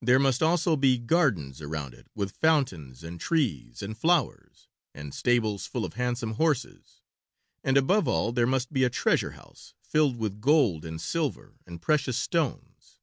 [0.00, 5.66] There must also be gardens around it with fountains and trees and flowers, and stables
[5.66, 7.02] full of handsome horses,
[7.64, 11.82] and above all there must be a treasure house filled with gold and silver and
[11.82, 13.00] precious stones."